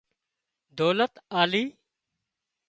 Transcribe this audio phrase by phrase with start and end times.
[0.77, 1.63] ڌولت آلي